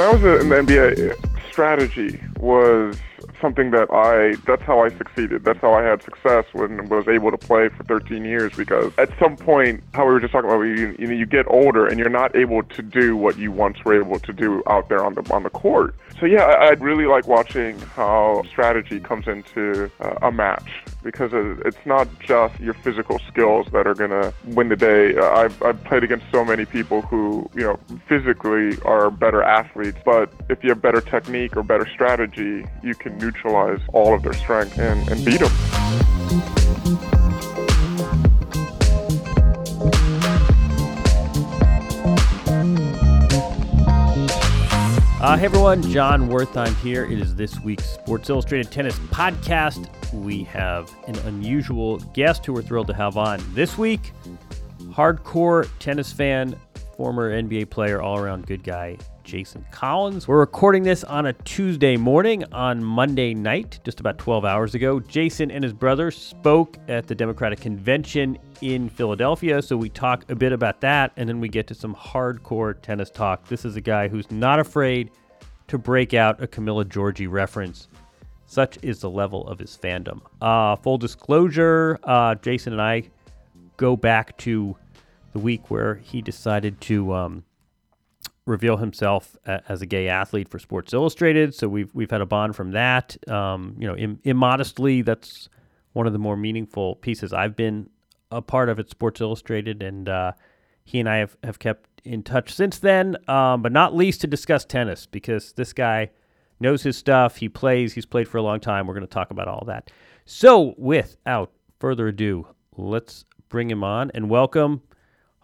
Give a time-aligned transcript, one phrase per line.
[0.00, 2.96] When I was in the NBA, strategy was
[3.38, 5.44] something that I that's how I succeeded.
[5.44, 9.10] That's how I had success when was able to play for 13 years because at
[9.18, 11.98] some point, how we were just talking about, you, you know, you get older and
[11.98, 15.12] you're not able to do what you once were able to do out there on
[15.12, 15.94] the on the court.
[16.20, 21.30] So yeah, I, I really like watching how strategy comes into uh, a match because
[21.32, 25.16] it's not just your physical skills that are gonna win the day.
[25.16, 29.96] Uh, I've I've played against so many people who you know physically are better athletes,
[30.04, 34.34] but if you have better technique or better strategy, you can neutralize all of their
[34.34, 37.19] strength and, and beat them.
[45.20, 47.04] Uh, hey everyone, Jon Wertheim here.
[47.04, 49.86] It is this week's Sports Illustrated Tennis Podcast.
[50.14, 54.12] We have an unusual guest who we're thrilled to have on this week.
[54.84, 56.56] Hardcore tennis fan,
[57.00, 60.28] former NBA player, all around good guy, Jason Collins.
[60.28, 65.00] We're recording this on a Tuesday morning on Monday night, just about 12 hours ago.
[65.00, 70.34] Jason and his brother spoke at the Democratic Convention in Philadelphia, so we talk a
[70.34, 73.48] bit about that, and then we get to some hardcore tennis talk.
[73.48, 75.10] This is a guy who's not afraid
[75.68, 77.88] to break out a Camila Giorgi reference.
[78.44, 80.20] Such is the level of his fandom.
[80.42, 83.04] Uh, full disclosure uh, Jason and I
[83.78, 84.76] go back to
[85.32, 87.44] the week where he decided to um,
[88.46, 91.54] reveal himself a- as a gay athlete for Sports Illustrated.
[91.54, 93.16] So we've we've had a bond from that.
[93.28, 95.48] Um, you know, Im- immodestly, that's
[95.92, 97.88] one of the more meaningful pieces I've been
[98.30, 100.32] a part of at Sports Illustrated, and uh,
[100.84, 103.16] he and I have, have kept in touch since then.
[103.28, 106.10] Um, but not least to discuss tennis because this guy
[106.60, 107.36] knows his stuff.
[107.36, 107.92] He plays.
[107.94, 108.86] He's played for a long time.
[108.86, 109.90] We're going to talk about all that.
[110.24, 112.46] So without further ado,
[112.76, 114.82] let's bring him on and welcome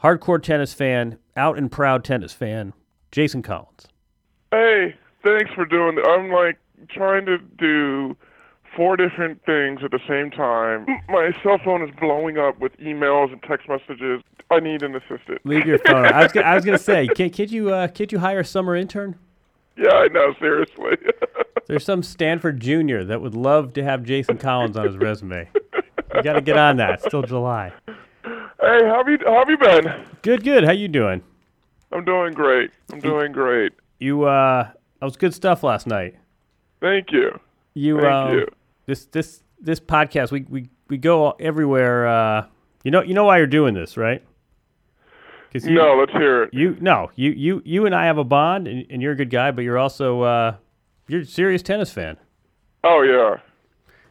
[0.07, 2.73] hardcore tennis fan, out and proud tennis fan,
[3.11, 3.89] Jason Collins.
[4.53, 4.95] Hey,
[5.25, 6.07] thanks for doing that.
[6.07, 6.59] I'm like
[6.89, 8.17] trying to do
[8.77, 10.87] four different things at the same time.
[11.09, 14.23] My cell phone is blowing up with emails and text messages.
[14.49, 15.45] I need an assistant.
[15.45, 16.05] Leave your phone.
[16.07, 18.45] I was, gonna, I was gonna say, can, can't you uh, can't you hire a
[18.45, 19.17] summer intern?
[19.77, 20.99] yeah, I know, seriously.
[21.67, 25.49] There's some Stanford junior that would love to have Jason Collins on his resume.
[26.15, 26.95] You got to get on that.
[26.95, 27.73] It's still July.
[28.67, 30.07] Hey, how have you how have you been?
[30.23, 30.65] Good, good.
[30.65, 31.23] How you doing?
[31.93, 32.71] I'm doing great.
[32.93, 33.73] I'm doing great.
[33.99, 34.65] You uh,
[35.01, 36.17] that was good stuff last night.
[36.81, 37.39] Thank you.
[37.75, 38.47] You Thank um, you.
[38.87, 42.07] this this this podcast we we we go everywhere.
[42.09, 42.47] Uh,
[42.85, 44.23] you know you know why you're doing this, right?
[45.49, 46.55] Because you No, let's hear it.
[46.55, 49.31] you no you you you and I have a bond, and, and you're a good
[49.31, 50.57] guy, but you're also uh,
[51.09, 52.17] you're a serious tennis fan.
[52.85, 53.37] Oh yeah.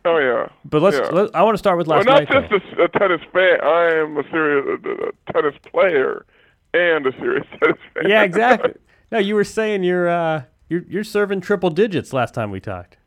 [0.06, 0.48] Oh yeah.
[0.66, 1.10] But let's Yeah.
[1.10, 2.50] let, I want to start with last Well, not night.
[2.52, 3.57] just a, a tennis fan.
[3.63, 6.25] I am a serious a, a tennis player
[6.74, 8.04] and a serious tennis fan.
[8.10, 8.74] yeah, exactly.
[9.12, 12.98] No, you were saying you're uh, you're you're serving triple digits last time we talked.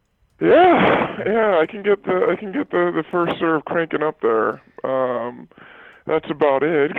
[0.41, 4.21] Yeah, yeah, I can get the I can get the the first serve cranking up
[4.21, 4.61] there.
[4.85, 5.49] Um,
[6.07, 6.93] that's about it.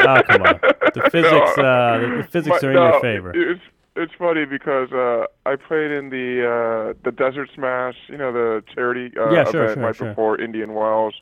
[0.00, 0.60] oh, come on.
[0.94, 3.32] The physics, uh, the- physics My- are in your favor.
[3.34, 3.60] It's
[3.96, 8.62] it's funny because uh, I played in the uh, the Desert Smash, you know, the
[8.74, 10.08] charity uh, Yeah, sure, event sure, right sure.
[10.10, 11.14] before Indian Wells,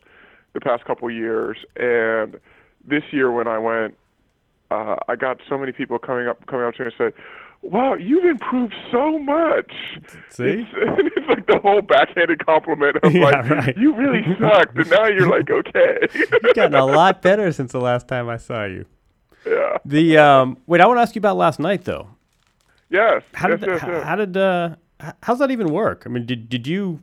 [0.53, 2.39] the past couple years, and
[2.87, 3.97] this year when I went,
[4.71, 7.13] uh, I got so many people coming up coming up to me and said,
[7.63, 9.73] "Wow, you've improved so much."
[10.29, 10.45] See?
[10.45, 10.71] It's,
[11.17, 13.77] it's like the whole backhanded compliment of Yeah, like, right.
[13.77, 17.81] "You really sucked," and now you're like, "Okay." You've gotten a lot better since the
[17.81, 18.87] last time I saw you.
[19.45, 19.79] yeah.
[19.85, 22.09] The um, wait, I want to ask you about last night though.
[22.91, 23.23] Yes.
[23.35, 24.05] How yes, did yes, how, yes.
[24.05, 24.75] how did uh,
[25.23, 26.03] how's that even work?
[26.07, 27.01] I mean, did did you?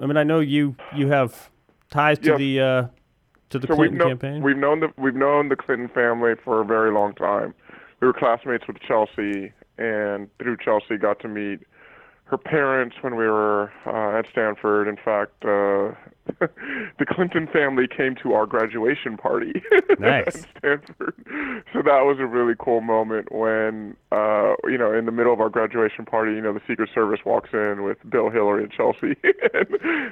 [0.00, 1.50] I mean, I know you you have
[1.90, 2.86] ties to the uh,
[3.50, 4.42] to the So we've Clinton known, campaign.
[4.42, 7.54] we've known the we've known the Clinton family for a very long time.
[8.00, 11.60] We were classmates with Chelsea, and through Chelsea, got to meet
[12.24, 14.86] her parents when we were uh, at Stanford.
[14.88, 15.92] In fact, uh,
[16.98, 19.62] the Clinton family came to our graduation party
[19.98, 20.26] Nice.
[20.26, 21.14] at Stanford.
[21.72, 25.40] So that was a really cool moment when, uh, you know, in the middle of
[25.40, 29.16] our graduation party, you know, the Secret Service walks in with Bill Hillary and Chelsea,
[29.54, 29.68] and,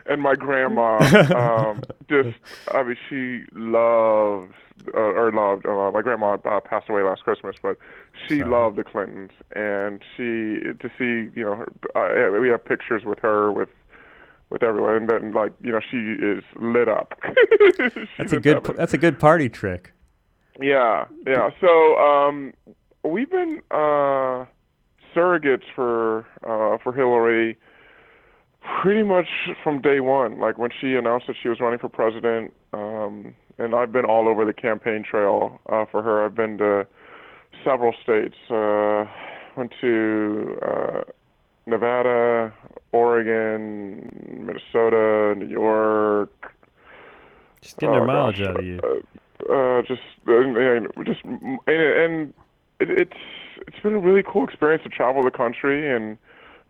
[0.07, 0.99] and my grandma
[1.35, 2.37] um, just,
[2.73, 4.53] I mean, she loves
[4.95, 5.67] uh, or loved.
[5.67, 7.77] Uh, my grandma uh, passed away last Christmas, but
[8.27, 11.57] she loved the Clintons, and she to see, you know,
[11.95, 13.69] her, uh, we have pictures with her with
[14.51, 17.19] with everyone, and then like you know, she is lit up.
[18.19, 19.93] that's a good that's a good party trick.
[20.61, 21.51] Yeah, yeah.
[21.61, 22.55] So um,
[23.03, 24.47] we've been uh,
[25.15, 27.59] surrogates for uh, for Hillary
[28.83, 29.29] pretty much
[29.63, 30.39] from day one.
[30.41, 34.29] Like when she announced that she was running for president, um, and I've been all
[34.29, 36.25] over the campaign trail uh, for her.
[36.25, 36.87] I've been to
[37.65, 38.37] several states.
[38.51, 39.05] Uh,
[39.57, 41.01] went to uh,
[41.67, 42.53] Nevada,
[42.93, 44.09] Oregon,
[44.47, 46.53] Minnesota, New York.
[47.61, 48.81] Just getting their Oh, mileage gosh, out of you.
[48.83, 52.35] Uh, uh, just, uh, just, and, and
[52.81, 53.17] it, it's
[53.67, 56.19] it's been a really cool experience to travel the country and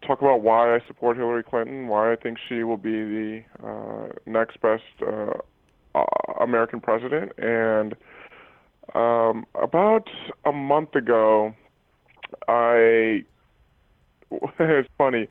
[0.06, 4.12] talk about why I support Hillary Clinton, why I think she will be the uh,
[4.24, 5.32] next best uh,
[5.94, 6.04] uh,
[6.40, 7.32] American president.
[7.38, 7.94] And
[8.94, 10.08] um, about
[10.44, 11.54] a month ago,
[12.48, 13.24] I
[14.58, 15.28] it's funny.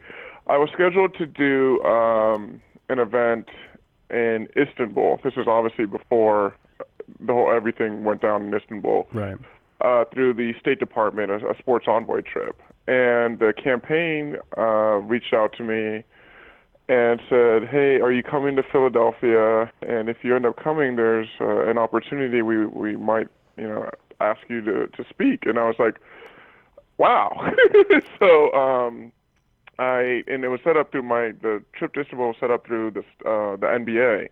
[0.48, 3.50] I was scheduled to do um, an event
[4.10, 5.20] in Istanbul.
[5.24, 6.56] This was obviously before
[7.20, 9.38] the whole everything went down in Istanbul Right.
[9.82, 12.60] uh, through the State Department, a, a sports envoy trip.
[12.88, 16.04] And the campaign uh, reached out to me
[16.88, 19.72] and said, "Hey, are you coming to Philadelphia?
[19.82, 22.44] And if you end up coming, there's uh, an opportunity.
[22.44, 23.28] We we might,
[23.58, 23.90] you know,
[24.20, 25.96] ask you to to speak." And I was like,
[26.98, 27.52] "Wow!"
[28.20, 29.12] so um,
[29.80, 32.92] I and it was set up through my the trip Istanbul was set up through
[32.92, 34.30] the uh, the NBA.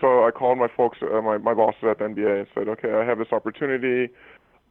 [0.00, 2.92] So I called my folks, uh, my my bosses at the NBA, and said, "Okay,
[2.92, 4.12] I have this opportunity,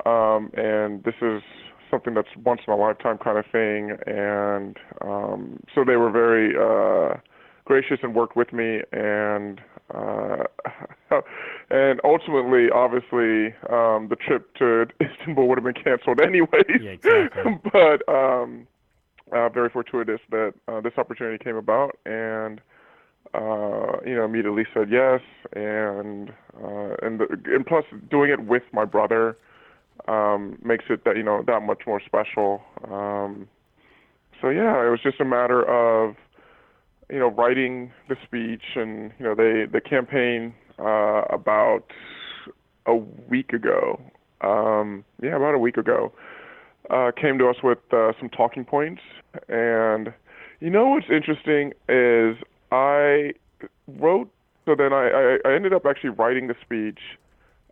[0.05, 1.41] um, and this is
[1.89, 6.55] something that's once in a lifetime kind of thing." And um, so they were very
[6.57, 7.17] uh,
[7.65, 9.61] gracious and worked with me, and
[9.93, 10.43] uh,
[11.69, 16.81] and ultimately, obviously, um, the trip to Istanbul would have been canceled anyways.
[16.81, 17.59] Yeah, exactly.
[17.71, 18.67] but um,
[19.31, 22.61] uh, very fortuitous that uh, this opportunity came about, and
[23.33, 25.21] uh, you know, immediately said yes,
[25.55, 26.29] and
[26.63, 29.37] uh, and the, and plus doing it with my brother
[30.07, 32.61] um, makes it that you know that much more special.
[32.89, 33.47] Um,
[34.41, 36.15] so yeah, it was just a matter of
[37.09, 41.85] you know writing the speech, and you know they the campaign uh, about
[42.85, 44.01] a week ago.
[44.41, 46.11] Um, yeah, about a week ago
[46.89, 49.01] uh, came to us with uh, some talking points.
[49.47, 50.13] And
[50.59, 52.37] you know what's interesting is
[52.71, 53.33] I
[53.87, 54.29] wrote,
[54.65, 56.99] so then I, I, ended up actually writing the speech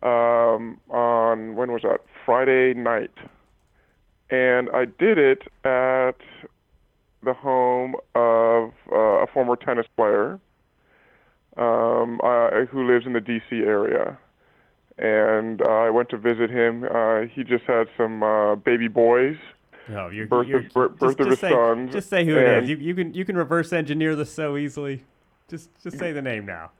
[0.03, 1.99] um, on, when was that?
[2.25, 3.11] Friday night.
[4.29, 6.15] And I did it at
[7.23, 10.39] the home of uh, a former tennis player
[11.57, 13.57] um, uh, who lives in the D.C.
[13.57, 14.17] area
[14.97, 16.83] and uh, I went to visit him.
[16.83, 19.35] Uh, he just had some uh, baby boys.
[19.89, 22.37] No, you're, Birth you're of- birth just, of just his say, sons, Just say who
[22.37, 22.69] it and- is.
[22.69, 25.03] You, you can you can reverse engineer this so easily.
[25.47, 26.71] Just just say the name now.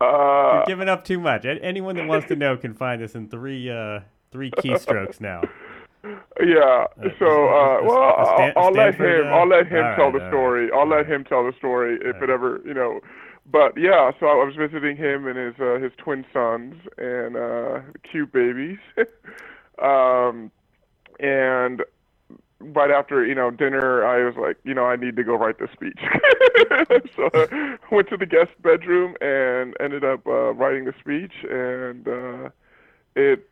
[0.00, 1.46] Uh, You're giving up too much.
[1.46, 4.00] Anyone that wants to know can find this in three uh
[4.30, 5.42] three keystrokes now.
[6.40, 6.86] Yeah.
[7.18, 9.26] So, uh, well, I'll, Stan- I'll let him.
[9.26, 10.70] uh, I'll let him all tell right, the story.
[10.70, 13.00] right, I'll let him tell the story if it ever, you know.
[13.50, 17.80] But yeah, so I was visiting him and his uh, his twin sons and uh,
[18.10, 18.78] cute babies.
[19.82, 20.50] um,
[21.20, 21.82] and
[22.60, 25.58] right after you know dinner, I was like, you know, I need to go write
[25.58, 26.00] the speech.
[27.16, 32.08] so I went to the guest bedroom and ended up uh, writing the speech, and
[32.08, 32.50] uh,
[33.14, 33.48] it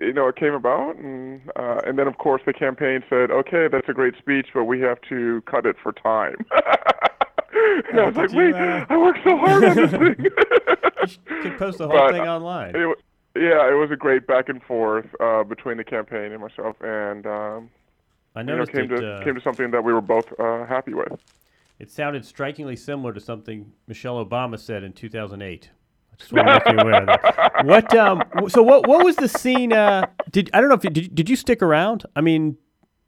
[0.00, 3.68] you know, it came about, and uh, and then of course the campaign said, okay,
[3.70, 6.36] that's a great speech, but we have to cut it for time.
[7.90, 10.26] and I was like, you, wait, uh, I worked so hard on this thing.
[11.28, 12.76] You could post the whole But, thing online.
[12.76, 12.98] It,
[13.34, 17.26] yeah, it was a great back and forth uh, between the campaign and myself, and
[17.26, 17.70] um,
[18.36, 20.26] I you know, noticed came it, to uh, came to something that we were both
[20.38, 21.12] uh, happy with.
[21.78, 25.70] it sounded strikingly similar to something Michelle Obama said in 2008.
[26.20, 27.62] Just want to make you aware of that.
[27.66, 27.96] What?
[27.96, 28.86] Um, so what?
[28.86, 29.72] What was the scene?
[29.72, 31.14] Uh, did I don't know if you, did.
[31.14, 32.04] Did you stick around?
[32.14, 32.56] I mean,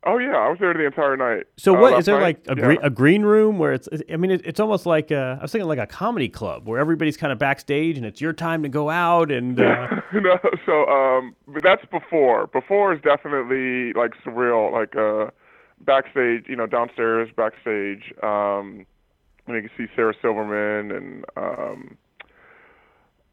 [0.05, 1.45] Oh yeah, I was there the entire night.
[1.57, 2.45] so Uh, what is there night?
[2.49, 2.75] like a, Yeah.
[2.75, 3.89] gre- a green room where it's?
[4.13, 6.81] I mean, it, it's almost like uh, I was thinking like a comedy club where
[6.81, 9.61] everybody's kind of backstage and it's your time to go out and.
[9.61, 12.49] Uh, no, so um, but that's before.
[12.49, 15.31] Before is definitely like surreal, like uh,
[15.83, 16.47] backstage.
[16.49, 18.13] You know, downstairs backstage.
[18.23, 18.87] Um,
[19.47, 21.97] and you can see Sarah Silverman and um,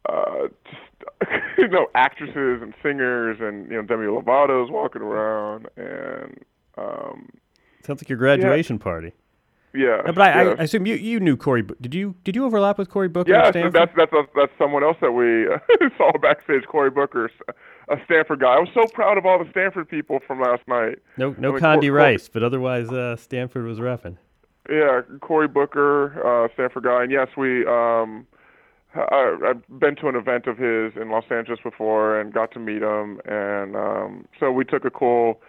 [0.07, 6.37] uh, just you know actresses and singers and you know Demi Lovato's walking around and
[6.77, 7.29] um,
[7.85, 9.13] sounds like your graduation party.
[9.73, 10.01] yeah.
[10.05, 10.55] No, but I, yes.
[10.59, 11.63] I, assume you, you knew Cory.
[11.81, 13.31] Did you did you overlap with Cory Booker?
[13.31, 13.73] Yeah, at so Stanford?
[13.73, 16.63] that's that's a, that's someone else that we uh, saw backstage.
[16.67, 17.29] Cory Booker,
[17.89, 18.53] a Stanford guy.
[18.53, 20.99] I was so proud of all the Stanford people from last night.
[21.17, 24.17] no no I mean, Condi Cor- Rice, but otherwise uh, Stanford was roughing.
[24.69, 27.65] Yeah, Cory Booker, uh, Stanford guy, and yes, we.
[27.65, 28.27] Um,
[28.95, 32.59] I, I've been to an event of his in Los Angeles before and got to
[32.59, 35.39] meet him, and um, so we took a cool,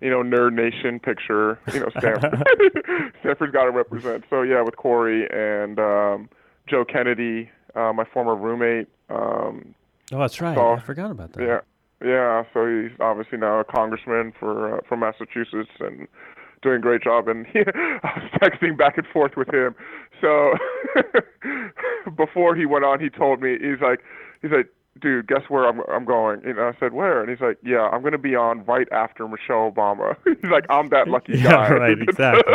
[0.00, 1.58] you know, Nerd Nation picture.
[1.72, 2.42] You know, Stanford.
[3.20, 4.24] Stanford's got to represent.
[4.28, 6.28] So yeah, with Cory and um,
[6.68, 8.88] Joe Kennedy, uh, my former roommate.
[9.08, 9.74] Um,
[10.12, 10.56] Oh, that's right.
[10.56, 11.42] So- I forgot about that.
[11.42, 11.60] Yeah,
[12.04, 12.42] yeah.
[12.52, 16.08] So he's obviously now a congressman for uh, from Massachusetts and
[16.62, 17.28] doing a great job.
[17.28, 19.74] And he, I was texting back and forth with him.
[20.20, 20.52] So
[22.16, 24.00] before he went on, he told me he's like,
[24.42, 24.68] he's like,
[25.00, 26.42] dude, guess where I'm I'm going?
[26.44, 27.20] And I said, where?
[27.22, 30.16] And he's like, yeah, I'm going to be on right after Michelle Obama.
[30.24, 31.70] he's like, I'm that lucky Yeah, guy.
[31.74, 32.54] right, exactly.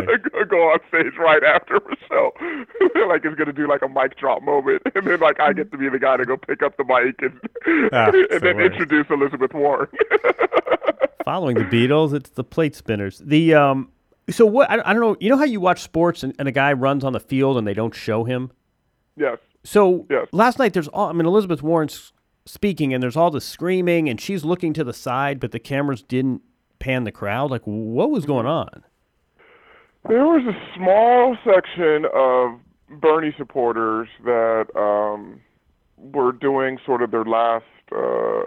[0.49, 2.31] Go on stage right after Michelle.
[3.07, 5.71] like he's going to do like a mic drop moment, and then like I get
[5.71, 7.39] to be the guy to go pick up the mic and
[7.93, 8.73] Ah, and then worst.
[8.73, 9.87] introduce Elizabeth Warren.
[11.23, 13.17] Following the Beatles, it's the plate spinners.
[13.25, 13.89] The um,
[14.29, 14.69] so what?
[14.71, 15.15] I, I don't know.
[15.19, 17.65] You know how you watch sports and, and a guy runs on the field and
[17.67, 18.51] they don't show him.
[19.15, 19.37] yes.
[19.63, 20.27] So Yes.
[20.31, 21.09] last night there's all.
[21.09, 22.13] I mean, Elizabeth Warren's
[22.45, 26.03] speaking and there's all the screaming and she's looking to the side, but the cameras
[26.03, 26.41] didn't
[26.77, 27.49] pan the crowd.
[27.49, 28.83] Like, what was going on?
[30.07, 32.59] There was a small section of
[33.01, 35.41] Bernie supporters that um,
[35.97, 38.43] were doing sort of their last uh,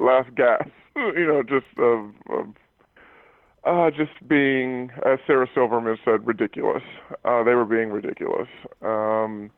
[0.00, 2.46] last gasp, you know, just of, of
[3.66, 6.84] uh, just being, as Sarah Silverman said, ridiculous.
[7.24, 8.48] Uh, they were being ridiculous.
[8.80, 9.50] Um,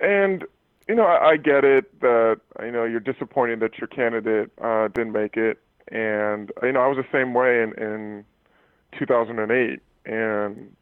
[0.00, 0.44] and
[0.88, 4.88] you know, I, I get it that you know you're disappointed that your candidate uh,
[4.88, 5.60] didn't make it,
[5.90, 8.24] and you know I was the same way in in
[8.98, 10.76] 2008, and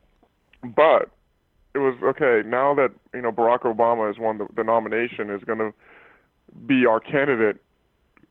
[0.65, 1.11] but
[1.75, 5.43] it was okay now that you know Barack Obama has won the, the nomination is
[5.45, 5.73] going to
[6.67, 7.63] be our candidate.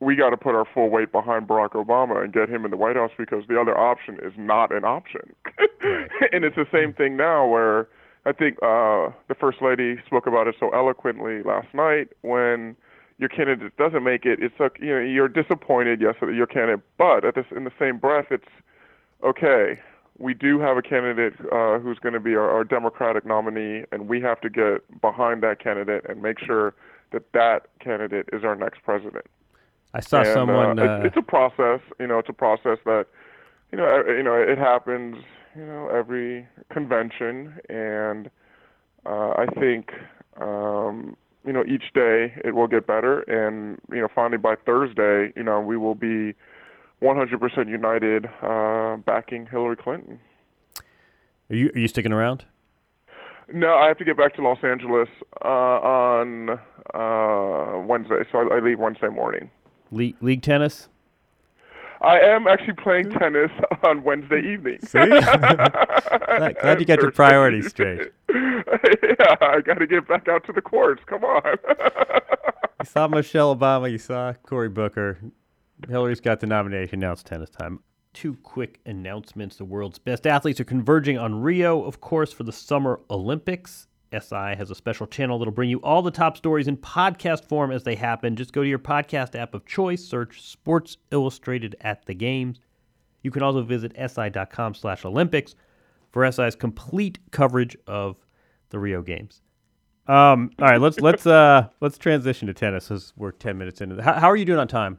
[0.02, 2.76] We got to put our full weight behind Barack Obama and get him in the
[2.76, 5.32] White House because the other option is not an option.
[6.32, 7.86] and it's the same thing now where
[8.26, 12.74] I think uh, the First Lady spoke about it so eloquently last night when
[13.18, 14.42] your candidate doesn't make it.
[14.42, 17.98] It's like you know you're disappointed, yes, your candidate, but at this in the same
[17.98, 18.44] breath, it's
[19.22, 19.78] okay.
[20.18, 24.08] We do have a candidate uh, who's going to be our, our Democratic nominee, and
[24.08, 26.74] we have to get behind that candidate and make sure
[27.12, 29.26] that that candidate is our next president.
[29.94, 30.78] I saw And, someone.
[30.78, 31.80] Uh, Uh, it's, a process.
[32.00, 33.06] You know, it's a process that,
[33.70, 35.16] you know, uh, you know, it happens.
[35.54, 38.30] You know, every convention, and
[39.04, 39.92] uh, I think,
[40.40, 45.30] um, you know, each day it will get better, and you know, finally by Thursday,
[45.36, 46.32] you know, we will be
[47.02, 50.20] 100% united, uh, backing Hillary Clinton.
[51.50, 52.46] are you are you sticking around?
[53.52, 55.08] No, I have to get back to Los Angeles
[55.44, 56.48] uh, on
[56.94, 59.50] uh, Wednesday, so I, I leave Wednesday morning.
[59.92, 60.88] League, league tennis.
[62.00, 63.18] I am actually playing hmm?
[63.18, 63.50] tennis
[63.84, 64.80] on Wednesday evening.
[64.80, 64.98] See?
[65.06, 68.10] glad, glad you got your priorities straight.
[68.28, 71.02] yeah, I got to get back out to the courts.
[71.06, 71.56] Come on.
[72.80, 73.90] You saw Michelle Obama.
[73.90, 75.18] You saw Cory Booker.
[75.88, 76.98] Hillary's got the nomination.
[76.98, 77.80] Now it's tennis time.
[78.12, 79.56] Two quick announcements.
[79.56, 83.86] The world's best athletes are converging on Rio, of course, for the Summer Olympics.
[84.18, 87.70] SI has a special channel that'll bring you all the top stories in podcast form
[87.70, 88.36] as they happen.
[88.36, 92.60] Just go to your podcast app of choice, search Sports Illustrated at the Games.
[93.22, 95.54] You can also visit si.com slash Olympics
[96.10, 98.16] for SI's complete coverage of
[98.70, 99.42] the Rio Games.
[100.08, 103.94] Um, all right, let's let's uh let's transition to tennis as we're ten minutes into.
[103.94, 104.98] The, how, how are you doing on time?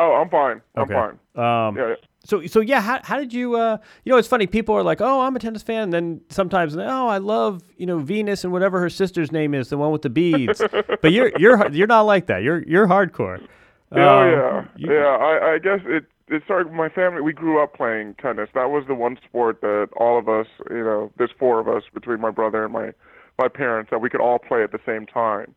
[0.00, 0.60] Oh, I'm fine.
[0.74, 0.94] I'm Okay.
[0.94, 1.10] fine.
[1.36, 1.94] Um, Yeah, yeah.
[2.24, 3.56] So, so yeah, how, how did you?
[3.56, 4.46] Uh, you know, it's funny.
[4.46, 7.86] People are like, "Oh, I'm a tennis fan." And then sometimes, "Oh, I love you
[7.86, 10.62] know Venus and whatever her sister's name is, the one with the beads."
[11.00, 12.42] but you're you're you're not like that.
[12.42, 13.44] You're you're hardcore.
[13.90, 15.06] Oh Um, yeah, you- yeah.
[15.06, 16.04] I, I guess it.
[16.28, 16.68] It started.
[16.68, 17.20] With my family.
[17.20, 18.48] We grew up playing tennis.
[18.54, 20.46] That was the one sport that all of us.
[20.70, 22.92] You know, there's four of us between my brother and my
[23.38, 25.54] my parents that we could all play at the same time.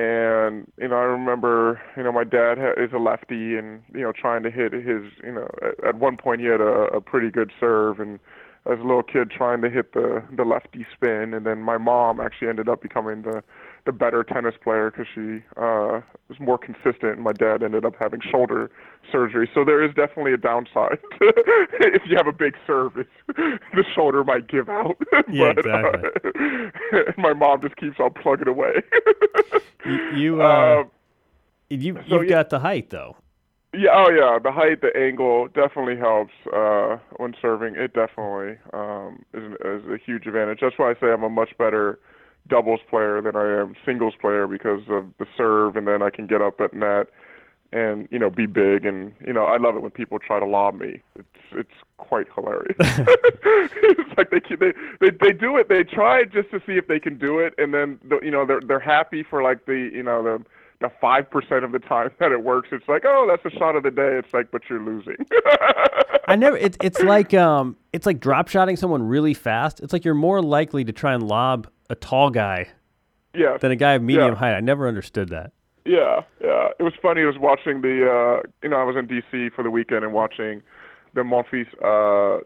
[0.00, 1.80] And you know, I remember.
[1.96, 5.12] You know, my dad is a lefty, and you know, trying to hit his.
[5.22, 8.18] You know, at, at one point he had a, a pretty good serve, and
[8.64, 12.18] as a little kid trying to hit the the lefty spin, and then my mom
[12.18, 13.42] actually ended up becoming the
[13.86, 17.14] the better tennis player because she uh, was more consistent.
[17.14, 18.70] And my dad ended up having shoulder
[19.10, 22.92] surgery, so there is definitely a downside if you have a big serve.
[23.72, 24.96] The shoulder might give out.
[25.32, 26.10] Yeah, but, exactly.
[26.92, 28.82] Uh, my mom just keeps on plugging away.
[29.86, 30.90] You you, uh, Um,
[31.70, 33.16] you so you've yeah- got the height though.
[33.72, 37.76] Yeah, oh yeah, the height, the angle definitely helps uh, when serving.
[37.76, 40.58] It definitely um, is, is a huge advantage.
[40.60, 42.00] That's why I say I'm a much better
[42.50, 46.26] doubles player than I am singles player because of the serve, and then I can
[46.26, 47.06] get up at net
[47.72, 50.46] and you know be big, and you know I love it when people try to
[50.46, 51.00] lob me.
[51.16, 52.76] It's it's quite hilarious.
[52.80, 55.68] it's like they, they they they do it.
[55.68, 58.44] They try just to see if they can do it, and then the, you know
[58.44, 60.44] they're they're happy for like the you know the
[60.80, 62.68] the five percent of the time that it works.
[62.72, 64.16] It's like oh that's a shot of the day.
[64.18, 65.16] It's like but you're losing.
[66.28, 66.56] I never.
[66.56, 69.80] It, it's like um, it's like drop shotting someone really fast.
[69.80, 72.68] It's like you're more likely to try and lob a tall guy
[73.34, 73.56] yeah.
[73.58, 74.38] than a guy of medium Yeah.
[74.38, 74.54] height.
[74.54, 75.52] I never understood that.
[75.84, 76.68] Yeah, yeah.
[76.78, 77.22] It was funny.
[77.22, 79.48] I was watching the, uh, you know, I was in D.C.
[79.56, 80.62] for the weekend and watching
[81.14, 82.44] the Monfils, uh,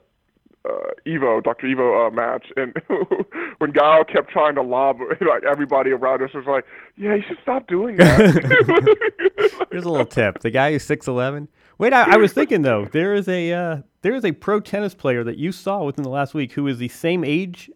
[0.69, 1.67] uh, Ivo, Dr.
[1.67, 2.75] Ivo uh, match, and
[3.59, 6.65] when Gael kept trying to lob, like everybody around us was like,
[6.97, 11.49] "Yeah, you should stop doing that." Here's a little tip: the guy who's six eleven.
[11.79, 14.95] Wait, I, I was thinking though, there is a uh, there is a pro tennis
[14.95, 17.71] player that you saw within the last week who is the same age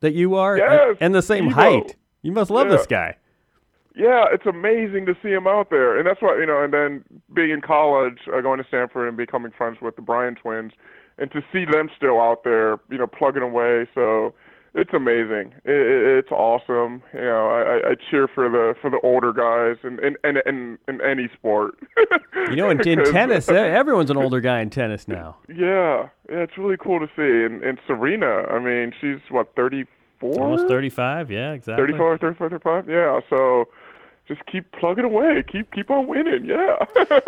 [0.00, 1.54] that you are and- and, the same Ivo.
[1.54, 1.96] height.
[2.22, 2.76] You must love Yeah.
[2.76, 3.16] this guy.
[3.96, 6.62] Yeah, it's amazing to see him out there, and that's why you know.
[6.64, 10.34] And then being in college, uh, going to Stanford, and becoming friends with the Bryan
[10.34, 10.72] twins,
[11.18, 13.86] and to see them still out there, you know, plugging away.
[13.94, 14.34] So
[14.74, 15.54] it's amazing.
[15.64, 17.02] It, it, it's awesome.
[17.12, 20.78] You know, I, I- cheer for the for the older guys, and in in, in,
[20.88, 21.74] in any sport.
[22.50, 25.36] You know, in, in tennis, e- everyone's an older guy in tennis now.
[25.48, 27.44] Yeah, yeah, it's really cool to see.
[27.44, 29.84] And and Serena, I mean, she's what thirty
[30.18, 31.30] four, Almost thirty five.
[31.30, 31.86] Yeah, exactly.
[31.86, 32.88] 34, 35, 35?
[32.88, 33.20] Yeah.
[33.30, 33.68] So
[34.26, 35.44] just keep plugging away.
[35.50, 36.46] Keep keep on winning.
[36.46, 36.84] Yeah.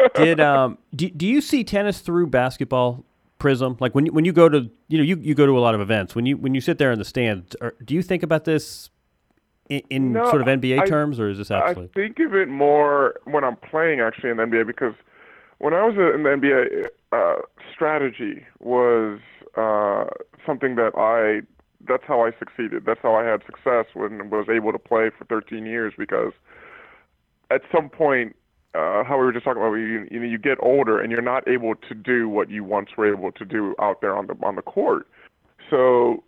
[0.17, 3.05] Did um do, do you see tennis through basketball
[3.39, 3.77] prism?
[3.81, 5.75] Like when you, when you go to you know you, you go to a lot
[5.75, 6.15] of events.
[6.15, 8.91] When you when you sit there in the stands, do you think about this
[9.69, 11.89] in, in No, sort of NBA I- terms, or is this I actually?
[11.95, 14.95] think of it more when I'm playing actually in the NBA because
[15.59, 17.41] when I was in the NBA, uh,
[17.73, 19.21] strategy was
[19.57, 20.05] uh,
[20.45, 21.47] something that I.
[21.89, 22.85] That's how I succeeded.
[22.85, 26.33] That's how I had success when I was able to play for 13 years because
[27.51, 28.35] at some point,
[28.75, 31.23] uh, how we were just talking about, you, you know, you get older and you're
[31.23, 34.37] not able to do what you once were able to do out there on the
[34.43, 35.07] on the court.
[35.71, 36.23] So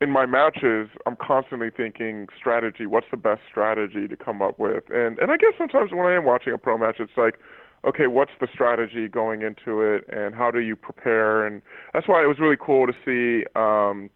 [0.00, 2.86] in my matches, I'm constantly thinking strategy.
[2.86, 4.84] What's the best strategy to come up with?
[4.90, 7.38] And and I guess sometimes when I am watching a pro match, it's like,
[7.86, 11.46] okay, what's the strategy going into it, and how do you prepare?
[11.46, 14.10] And that's why it was really cool to see um,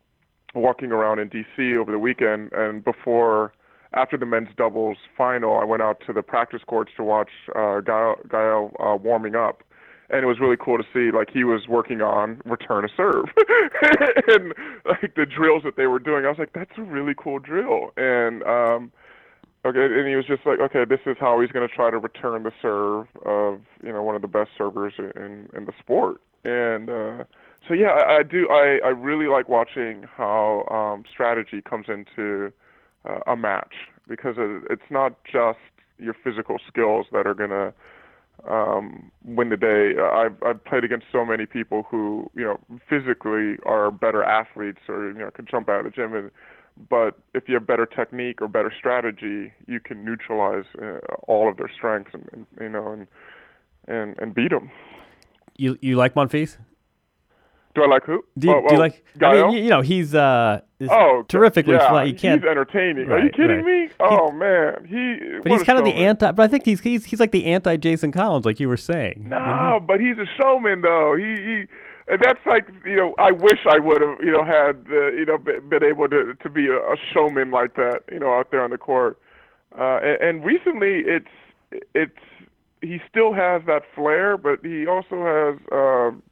[0.54, 3.52] walking around in DC over the weekend and before.
[3.94, 7.80] After the men's doubles final, I went out to the practice courts to watch uh,
[7.80, 9.62] Gael, Gael uh, warming up,
[10.10, 13.26] and it was really cool to see like he was working on return a serve.
[14.28, 14.52] And
[14.84, 17.92] like the drills that they were doing i was like that's a really cool drill.
[17.96, 18.92] And um
[19.64, 21.98] okay and he was just like okay this is how he's going to try to
[21.98, 26.20] return the serve of you know one of the best servers in in the sport.
[26.44, 27.24] And uh
[27.66, 32.52] so yeah i, I do i i really like watching how um strategy comes into
[33.04, 33.74] uh, a match
[34.08, 35.58] because it, it's not just
[35.98, 37.72] your physical skills that are going to
[38.48, 40.00] um, win the day.
[40.00, 45.08] I've I've played against so many people who you know physically are better athletes or
[45.08, 46.30] you know can jump out of the gym, and,
[46.88, 51.56] but if you have better technique or better strategy, you can neutralize uh, all of
[51.56, 53.06] their strengths and, and you know and
[53.88, 54.70] and and beat them.
[55.56, 56.58] You you like Monfils?
[57.74, 58.24] Do I like who?
[58.36, 59.04] Do you, Oh, do you oh, like?
[59.22, 62.04] I mean, you, know, he's uh, Oh, terrifically yeah, fly.
[62.04, 62.40] You can't.
[62.40, 63.10] He's entertaining.
[63.10, 63.88] Are you kidding right.
[63.88, 63.88] me?
[64.00, 65.38] Oh man, he.
[65.42, 66.30] but he's kind of the anti.
[66.32, 69.24] But I think he's he's he's like the anti Jason Collins, like you were saying.
[69.28, 71.16] No, but he's a showman though.
[71.16, 71.64] He he.
[72.10, 73.14] And that's like you know.
[73.18, 76.34] I wish I would have you know had uh, you know been, been able to
[76.34, 79.18] to be a, a showman like that you know out there on the court.
[79.78, 82.18] Uh, and, and recently, it's it's
[82.80, 85.58] he still has that flair, but he also has.
[85.72, 86.22] Um,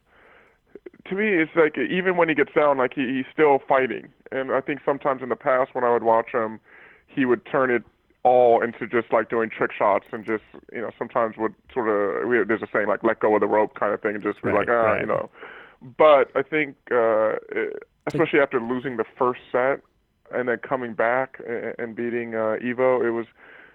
[1.09, 4.09] to me, it's like even when he gets down, like he, he's still fighting.
[4.33, 6.61] And I think sometimes in the past when I would watch him,
[7.07, 7.83] he would turn it
[8.23, 10.43] all into just like doing trick shots and just
[10.73, 13.47] you know sometimes would sort of we, there's a saying like let go of the
[13.47, 15.01] rope kind of thing and just be Right, like ah right.
[15.01, 15.31] you know.
[15.97, 17.35] But I think uh,
[18.07, 19.81] especially after losing the first set
[20.33, 21.41] and then coming back
[21.79, 23.27] and, beating uh, Ivo, it was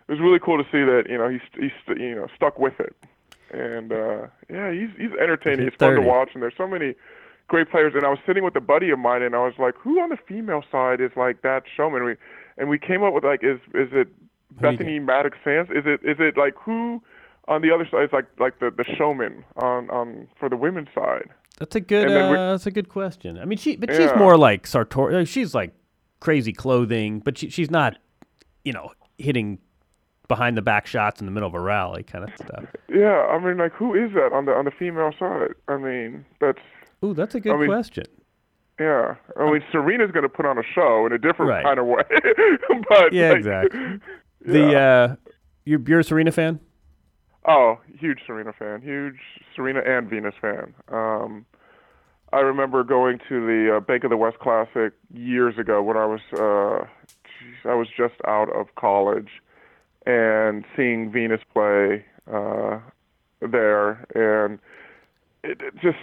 [0.08, 2.78] it was really cool to see that you know he's he's you know stuck with
[2.80, 2.94] it.
[3.52, 5.60] And uh, yeah, he's he's entertaining.
[5.60, 6.96] Hit It's fun to watch, and there's so many
[7.52, 7.94] great players.
[7.96, 10.10] And I was sitting with a buddy of mine, and I was like, "Who on
[10.10, 12.16] the female side is like that showman?" We
[12.58, 14.08] and we came up with like, is is it
[14.62, 15.70] Bethanie Mattek-Sands?
[15.72, 17.02] Is it is it like who
[17.48, 20.88] on the other side is like like the the showman on on for the women's
[20.96, 21.30] side?
[21.60, 22.06] That's a good.
[22.08, 23.38] And then we- Uh, that's a good question.
[23.38, 24.18] I mean, she, but she's Yeah.
[24.18, 25.14] more like Sartori.
[25.22, 25.72] uh, She's like
[26.20, 27.98] crazy clothing, but she, she's not,
[28.64, 29.60] you know, hitting
[30.28, 32.64] behind the back shots in the middle of a rally kind of stuff.
[32.88, 35.54] Yeah, I mean, like who is that on the on the female side?
[35.68, 36.66] I mean, that's
[37.04, 38.06] Ooh, that's a good I mean, question.
[38.80, 39.16] yeah.
[39.40, 41.64] I mean, Serena's going to put on a show in a different Right.
[41.64, 42.04] kind of way,
[42.90, 44.00] but Yeah, like, exactly.
[44.44, 45.16] The uh,
[45.66, 46.60] you're, you're a Serena fan.
[47.46, 49.18] Oh, huge Serena fan, huge
[49.56, 50.74] Serena and Venus fan.
[50.90, 51.46] Um,
[52.34, 56.06] I remember going to the uh, Bank of the West Classic years ago when I
[56.06, 56.86] was, uh,
[57.24, 59.30] geez, I was just out of college,
[60.08, 62.80] and seeing Venus play uh,
[63.42, 64.58] there, and
[65.44, 65.98] it, it just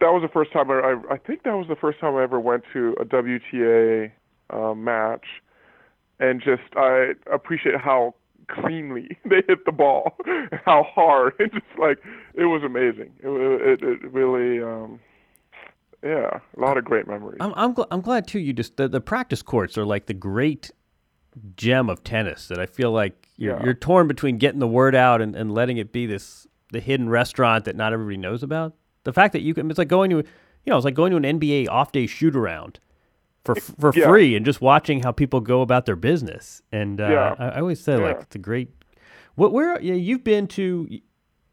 [0.00, 0.74] that was the first time I,
[1.10, 4.10] I I think that was the first time I ever went to a WTA
[4.50, 5.26] uh, match,
[6.18, 8.14] and just I appreciate how
[8.48, 10.16] cleanly they hit the ball,
[10.64, 11.98] how hard, and just like
[12.34, 13.12] it was amazing.
[13.22, 15.00] It it, it really, um,
[16.02, 17.38] yeah, a lot of great memories.
[17.40, 18.38] I'm I'm, gl- I'm glad too.
[18.38, 20.70] You just the, the practice courts are like the great
[21.56, 23.64] gem of tennis that I feel like you're Yeah.
[23.64, 27.08] you're torn between getting the word out and, and letting it be this the hidden
[27.08, 28.74] restaurant that not everybody knows about.
[29.04, 30.24] The fact that you can it's like going to you
[30.66, 32.80] know it's like going to an NBA off day shoot around
[33.44, 34.06] for for Yeah.
[34.08, 36.62] free and just watching how people go about their business.
[36.72, 37.34] And uh, Yeah.
[37.38, 38.68] I, I always say like it's a great.
[39.36, 40.86] What where yeah, you've been to?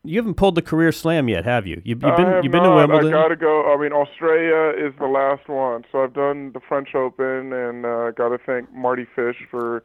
[0.03, 1.81] You haven't pulled the career slam yet, have you?
[1.83, 2.69] You've, you've been have you've been to.
[2.75, 3.13] Wimbledon.
[3.13, 3.73] I gotta go.
[3.73, 8.12] I mean, Australia is the last one, so I've done the French Open, and uh,
[8.12, 9.83] gotta thank Mardy Fish for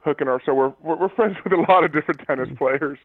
[0.00, 0.40] hooking our.
[0.44, 2.98] So we're we're, friends with a lot of different tennis players,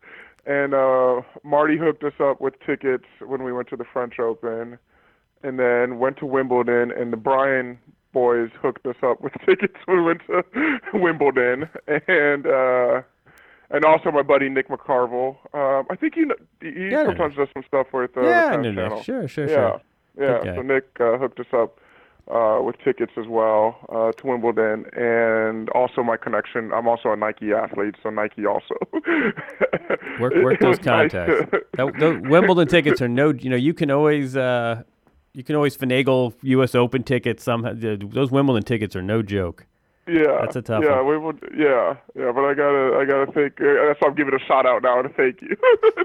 [0.46, 4.78] and uh, Mardy hooked us up with tickets when we went to the French Open,
[5.44, 7.78] and then went to Wimbledon, and the Bryan
[8.14, 10.44] boys hooked us up with tickets when we went to
[10.94, 11.70] Wimbledon,
[12.08, 12.46] and.
[12.48, 13.02] uh
[13.70, 15.38] and also my buddy Nick McCarvel.
[15.56, 17.06] Um, I think you know, he Yeah.
[17.06, 19.82] sometimes does some stuff with uh, Yeah, know Tennis Sure, sure, yeah, sure.
[20.20, 20.56] Yeah, guy.
[20.58, 21.80] So Nick uh, hooked us up
[22.32, 26.72] uh, with tickets as well uh, to Wimbledon, and also my connection.
[26.74, 28.76] I'm also a Nike athlete, so Nike also
[30.20, 31.52] Work, work those was nice contacts.
[31.52, 34.84] to- That- those Wimbledon tickets are no, you know, you can always, uh,
[35.34, 36.76] you can always finagle U.S.
[36.76, 37.44] Open tickets.
[37.44, 39.66] Somehow, those Wimbledon tickets are no joke.
[40.06, 41.08] Yeah, That's a tough yeah, one.
[41.08, 41.40] we would.
[41.58, 43.54] Yeah, yeah, but I gotta, I gotta thank.
[43.62, 45.56] Uh, that's why I'm giving a shout out now to thank you.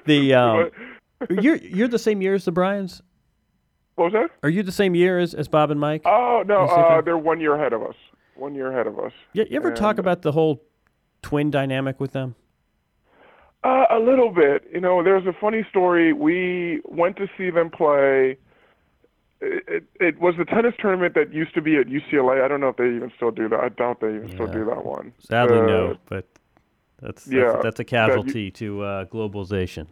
[0.07, 0.71] The um,
[1.31, 3.03] you're you're the same year as the Bryans.
[3.99, 4.31] What was that?
[4.43, 6.03] Are you the same year as, as Bob and Mike?
[6.05, 7.95] Oh no, You see if uh, they're one year ahead of us.
[8.37, 9.13] One year ahead of us.
[9.33, 10.63] Yeah, you ever talk about the whole
[11.23, 12.37] twin dynamic with them?
[13.65, 14.63] Uh, a little bit.
[14.73, 16.13] You know, there's a funny story.
[16.13, 18.39] We went to see them play.
[19.41, 22.45] It, it, it was the tennis tournament that used to be at UCLA.
[22.45, 23.59] I don't know if they even still do that.
[23.59, 25.13] I doubt they even still do that one.
[25.19, 25.97] Sadly, Uh, no.
[26.09, 26.27] But
[27.03, 29.87] that's that's, yeah, that's a that you- casualty to uh, globalization.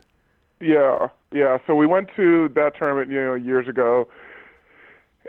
[0.61, 1.59] Yeah, yeah.
[1.66, 4.09] So we went to that tournament, you know, years ago,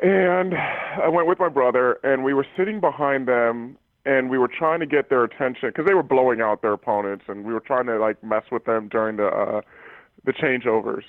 [0.02, 4.48] and I went with my brother, and we were sitting behind them, and we were
[4.48, 7.60] trying to get their attention because they were blowing out their opponents, and we were
[7.60, 9.62] trying to like mess with them during the uh,
[10.26, 11.04] the changeovers.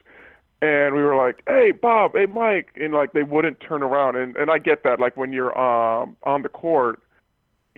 [0.61, 4.37] And we were like, "Hey, Bob, hey, Mike," and like they wouldn't turn around, and
[4.37, 7.01] and I get that, like when you're um on the court,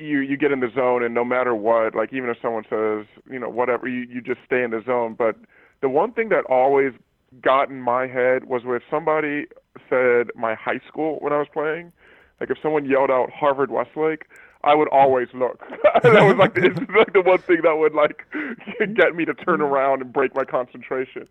[0.00, 3.06] you you get in the zone and no matter what like even if someone says
[3.30, 5.36] you know whatever you you just stay in the zone but
[5.80, 6.92] the one thing that always
[7.42, 9.46] got in my head was when somebody
[9.88, 11.92] said my high school when I was playing
[12.40, 14.26] like if someone yelled out Harvard Westlake
[14.64, 15.60] I would always look
[16.02, 18.24] that was like the, like the one thing that would like
[18.94, 21.28] get me to turn around and break my concentration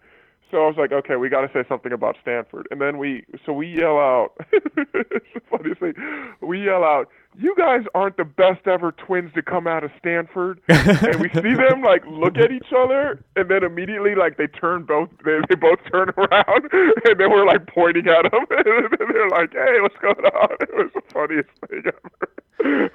[0.52, 2.68] so I was like, okay, we got to say something about Stanford.
[2.72, 5.94] And then we, so we yell out, it's the funniest thing.
[6.42, 10.60] We yell out, you guys aren't the best ever twins to come out of Stanford.
[10.70, 14.84] and we see them like look at each other and then immediately like they turn
[14.84, 18.46] both, they, they both turn around and then we're like pointing at them.
[18.50, 20.50] and they're like, hey, what's going on?
[20.60, 22.92] It was the funniest thing ever.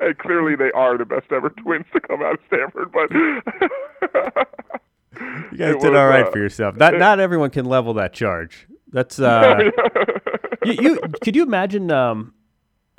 [0.00, 3.42] and clearly they are the best ever twins to come out of Stanford, but You
[5.58, 6.76] guys did was, all right uh, for yourself.
[6.76, 8.68] Not not everyone can level that charge.
[8.92, 9.58] That's uh,
[10.64, 11.90] you, you could you imagine?
[11.90, 12.34] Um,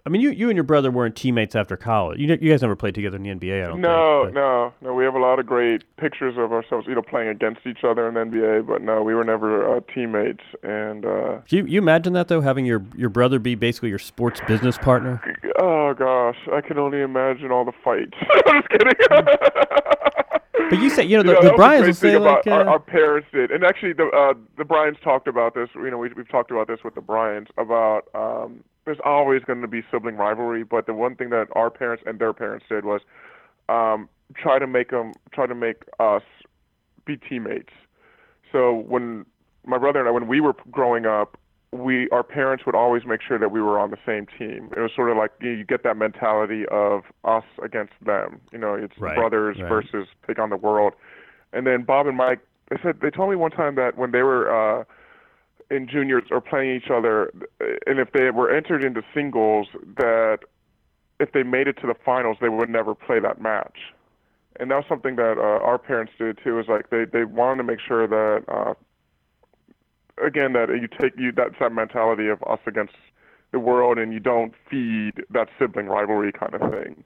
[0.05, 2.19] I mean, you you and your brother weren't teammates after college.
[2.19, 3.63] You you guys never played together in the NBA.
[3.63, 4.33] I don't No, think.
[4.35, 4.93] but- no, no.
[4.95, 8.07] We have a lot of great pictures of ourselves, you know, playing against each other
[8.07, 8.65] in the NBA.
[8.65, 10.43] But no, we were never uh, teammates.
[10.63, 13.99] And uh, Can you, you imagine that though, having your your brother be basically your
[13.99, 15.21] sports business partner?
[15.59, 18.17] oh gosh, I can only imagine all the fights.
[18.47, 18.93] I'm just kidding.
[20.69, 22.71] But you say you know the, Yeah, the Bryans will say like about our, uh,
[22.71, 25.67] our parents did, and actually the uh, the Bryans talked about this.
[25.75, 29.61] You know, we, we've talked about this with the Bryans about um, there's always going
[29.61, 32.85] to be sibling rivalry, but the one thing that our parents and their parents did
[32.85, 33.01] was
[33.69, 36.23] um, try to make them try to make us
[37.05, 37.73] be teammates.
[38.51, 39.25] So when
[39.65, 41.37] my brother and I, when we were growing up,
[41.71, 44.69] we our parents would always make sure that we were on the same team.
[44.75, 48.41] It was sort of like you, you get that mentality of us against them.
[48.51, 49.69] You know, it's Right, brothers right.
[49.69, 50.93] versus take on the world.
[51.53, 52.39] And then Bob and Mike,
[52.69, 54.83] they said they told me one time that when they were uh,
[55.71, 57.31] in juniors are playing each other,
[57.87, 60.39] and if they were entered into singles, that
[61.19, 63.77] if they made it to the finals, they would never play that match.
[64.59, 66.59] And that was something that uh, our parents did too.
[66.59, 68.73] Is like they they wanted to make sure that uh,
[70.23, 72.93] again that you take you that's that mentality of us against
[73.51, 77.03] the world, and you don't feed that sibling rivalry kind of thing.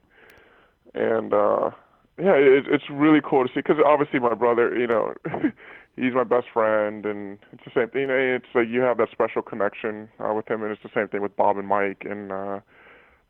[0.94, 1.70] And uh,
[2.18, 5.14] yeah, it, it's really cool to see because obviously my brother, you know,
[5.96, 8.02] he's my best friend, and it's the same thing.
[8.02, 10.90] You know, it's like you have that special connection uh, with him, and it's the
[10.94, 12.32] same thing with Bob and Mike, and.
[12.32, 12.60] uh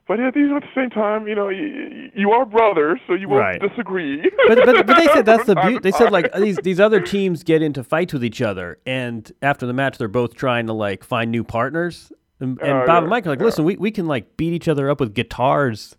[0.09, 3.29] but yeah, these at the same time, you know, you, you are brothers, so you
[3.29, 3.61] won't Right.
[3.61, 4.31] disagree.
[4.47, 5.81] but, but, but they said that's the beauty.
[5.83, 9.67] They said like these these other teams get into fights with each other, and after
[9.67, 12.13] the match, they're both trying to like find new partners.
[12.39, 13.47] And, and Oh, Bob yeah, and Mike are like, yeah.
[13.47, 15.97] listen, we, we can like beat each other up with guitars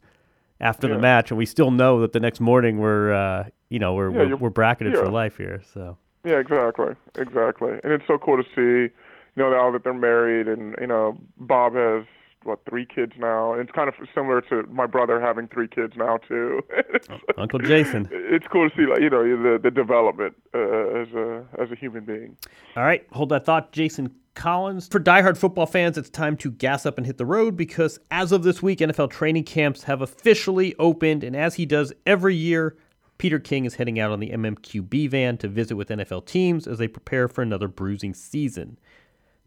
[0.62, 3.93] after the match, and we still know that the next morning we're uh, you know
[3.93, 5.62] we're Yeah, we're, we're bracketed for life here.
[5.73, 7.71] So Yeah, exactly, exactly.
[7.84, 11.17] And it's so cool to see, you know, now that they're married, and you know,
[11.38, 12.03] Bob has
[12.43, 13.51] what three kids now.
[13.53, 16.62] And it's kind of similar to my brother having three kids now too.
[16.93, 18.08] It's- Uncle Jason.
[18.12, 21.75] It's cool to see, like you know, the the development uh, as a as a
[21.75, 22.36] human being.
[22.75, 24.88] All right, hold that thought, Jason Collins.
[24.88, 28.32] For diehard football fans, it's time to gas up and hit the road because as
[28.32, 32.75] of this week, NFL training camps have officially opened, and as he does every year,
[33.17, 36.77] Peter King is heading out on the MMQB van to visit with NFL teams as
[36.77, 38.77] they prepare for another bruising season.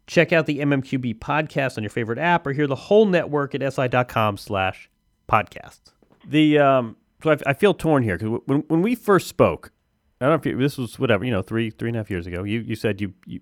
[0.07, 3.73] Check out the MMQB podcast on your favorite app or hear the whole network at
[3.73, 4.89] si.com slash
[5.29, 5.93] podcasts.
[6.27, 9.71] The, um, so I, I feel torn here because when, when we first spoke,
[10.19, 12.11] I don't know if you, this was whatever, you know, three, three and a half
[12.11, 13.39] years ago, you, you said you, you,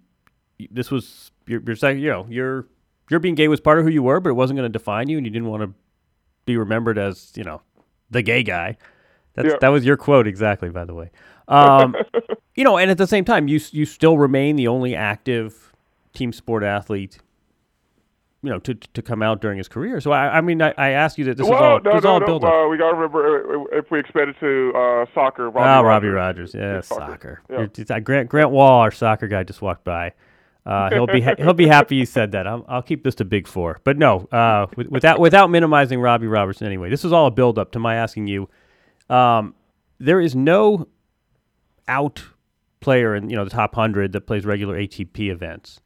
[0.57, 2.67] you this was, your, your, sec- you know, your,
[3.09, 5.09] your being gay was part of who you were, but it wasn't going to define
[5.09, 5.73] you and you didn't want to
[6.45, 7.61] be remembered as, you know,
[8.11, 8.77] the gay guy.
[9.35, 9.57] That's, Yeah.
[9.61, 11.11] That was your quote exactly, by the way.
[11.47, 11.95] Um,
[12.55, 15.73] you know, and at the same time, you you still remain the only active
[16.13, 17.19] team sport athlete,
[18.43, 19.99] you know, to to come out during his career.
[20.01, 22.03] So I, I mean, I, I ask you that this is all no, this is
[22.03, 22.25] no, all no.
[22.25, 22.53] build up.
[22.53, 25.49] Uh, we got to remember uh, if we expand it to uh, soccer.
[25.49, 26.53] Robbie Ah, Robbie Rogers.
[26.53, 27.41] Rogers, yeah, soccer.
[27.49, 27.73] soccer.
[27.87, 27.95] Yeah.
[27.95, 30.13] Uh, Grant Grant Wahl, our soccer guy, just walked by.
[30.65, 32.45] Uh, he'll be ha- he'll be happy you said that.
[32.45, 36.27] I'll, I'll keep this to big four, but no, uh, with, without without minimizing Robbie
[36.27, 36.67] Robertson.
[36.67, 38.49] Anyway, this is all a build up to my asking you.
[39.09, 39.55] Um,
[39.99, 40.87] there is no
[41.87, 42.23] out
[42.79, 45.81] player in you know the top hundred that plays regular ATP events,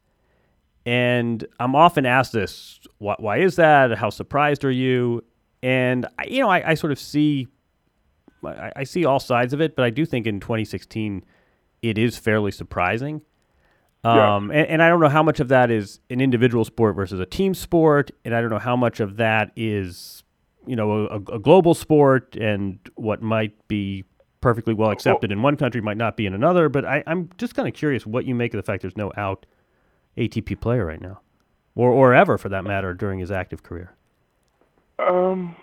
[0.86, 3.96] and I'm often asked this: why, why is that?
[3.98, 5.24] How surprised are you?
[5.62, 7.48] And I, you know, I, I sort of see
[8.46, 11.24] I, I see all sides of it, but I do think in 2016
[11.82, 13.22] it is fairly surprising.
[14.04, 14.36] Yeah.
[14.36, 17.20] Um, and, and I don't know how much of that is an individual sport versus
[17.20, 20.23] a team sport, and I don't know how much of that is,
[20.66, 24.04] you know, a, a global sport and what might be
[24.40, 26.68] perfectly well accepted in one country might not be in another.
[26.68, 29.12] But I, I'm just kind of curious what you make of the fact there's no
[29.16, 29.46] out
[30.16, 31.20] ATP player right now,
[31.74, 33.94] or or ever for that matter during his active career.
[34.98, 35.56] Um,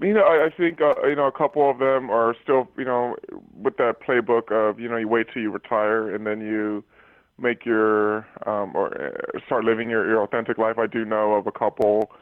[0.00, 2.84] you know, I, I think uh, you know a couple of them are still you
[2.84, 3.16] know
[3.54, 6.84] with that playbook of you know you wait till you retire and then you
[7.38, 10.78] make your um, or uh, start living your, your authentic life.
[10.78, 12.12] I do know of a couple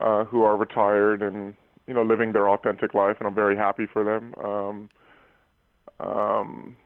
[0.00, 1.54] uh, who are retired and
[1.86, 4.34] you know living their authentic life, and I'm very happy for them.
[4.42, 4.88] Um,
[6.00, 6.76] um,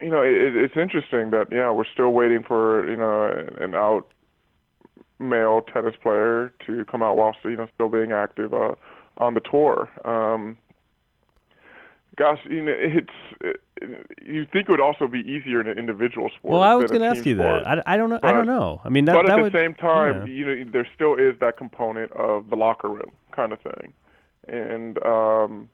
[0.00, 4.08] you know, it, it's interesting that yeah we're still waiting for you know an out
[5.18, 8.74] male tennis player to come out while you know still being active uh,
[9.18, 9.88] on the tour.
[10.04, 10.58] Um,
[12.16, 13.08] gosh, you know, it's
[13.40, 13.60] it,
[14.24, 16.52] you think it would also be easier in an individual sport.
[16.52, 17.64] Well, I was going to ask you sport.
[17.64, 17.78] that.
[17.86, 18.20] I, I don't know.
[18.22, 18.80] I don't know.
[18.84, 20.32] I mean, that but that at the would, same time, yeah.
[20.32, 23.92] you know, there still is that component of the locker room kind of thing,
[24.48, 25.68] and um,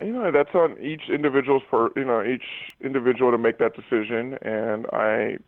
[0.00, 4.38] you know that's on each individual's for you know each individual to make that decision,
[4.42, 5.38] and I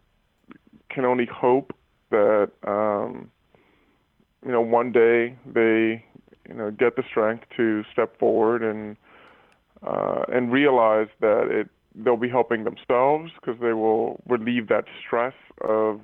[0.90, 1.74] can only hope
[2.10, 3.30] that um,
[4.44, 6.04] you know one day they
[6.48, 8.96] you know get the strength to step forward and
[9.86, 15.34] uh, and realize that it they'll be helping themselves because they will relieve that stress
[15.60, 16.00] of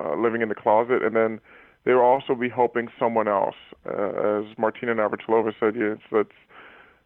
[0.00, 1.40] uh, living in the closet, and then
[1.84, 3.56] they will also be helping someone else.
[3.86, 6.30] Uh, as Martina Navratilova said, it's, it's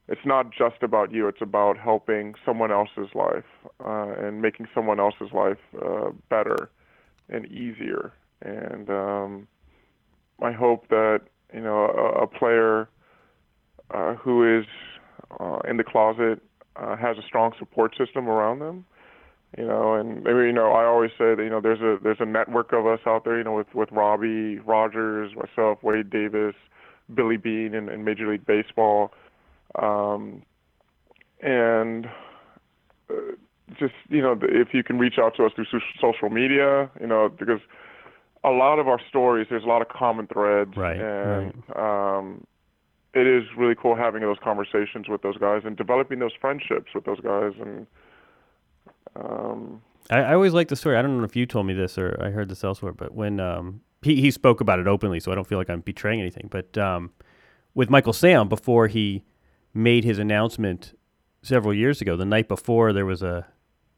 [0.09, 1.29] it's not just about you.
[1.29, 3.45] It's about helping someone else's life
[3.85, 6.71] uh, and making someone else's life uh, better
[7.29, 8.13] and easier.
[8.41, 9.49] And um,
[10.43, 12.89] I hope that you know a, a player
[13.91, 14.67] uh, who is
[15.39, 16.41] uh, in the closet
[16.77, 18.85] uh, has a strong support system around them.
[19.57, 22.21] You know, and maybe you know I always say that you know there's a there's
[22.21, 23.39] a network of us out there.
[23.39, 26.55] You know, with with Robbie Rogers, myself, Wade Davis,
[27.15, 29.11] Billy Bean, and, in Major League Baseball
[29.75, 30.43] um,
[31.41, 32.07] and
[33.11, 33.15] uh,
[33.79, 35.67] just you know, if you can reach out to us through
[36.01, 37.61] social media, you know, because
[38.45, 40.99] a lot of our stories, there's a lot of common threads, right?
[40.99, 42.19] And right.
[42.19, 42.47] Um,
[43.19, 47.05] it is really cool having those conversations with those guys and developing those friendships with
[47.05, 47.53] those guys.
[47.61, 47.87] And
[49.17, 50.97] um, I, I, always like the story.
[50.97, 53.41] I don't know if you told me this or I heard this elsewhere, but when
[53.41, 56.49] um, he he spoke about it openly, so I don't feel like I'm betraying anything.
[56.51, 57.11] But um,
[57.75, 59.25] with Michael Sam, before he
[59.75, 60.95] made his announcement
[61.43, 62.17] several years ago.
[62.17, 63.47] The night before, there was a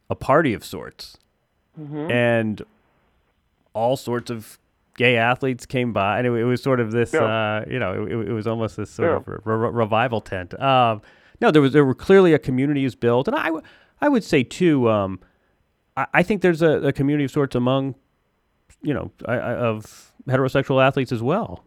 [0.09, 1.19] a party of sorts,
[1.79, 2.11] mm-hmm.
[2.11, 2.63] and
[3.73, 4.59] all sorts of
[5.01, 7.21] gay athletes came by, and it, it was sort of this, yeah.
[7.21, 9.17] uh, you know, it, it, was almost this sort yeah.
[9.17, 10.53] of re- re- revival tent.
[10.61, 11.01] Um,
[11.41, 13.65] no, there was there were clearly a community is built, and I, w-
[14.03, 15.19] I would say too, um,
[15.97, 17.95] I, I, think there's a, a, community of sorts among,
[18.83, 21.65] you know, I, of heterosexual athletes as well